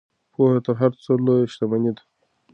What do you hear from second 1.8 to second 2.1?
ده.